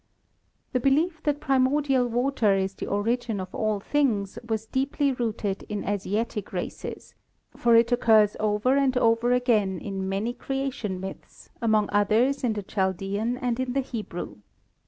[0.73, 5.87] The belief that primordial water is the origin of all things was deeply rooted in
[5.87, 7.13] Asiatic races,
[7.55, 12.63] for it occurs over and over again in many creation myths, among others in the
[12.63, 14.37] Chaldean and in the Hebrew.